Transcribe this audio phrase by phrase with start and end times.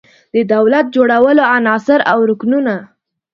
[0.33, 2.75] د دولت جوړولو عناصر او رکنونه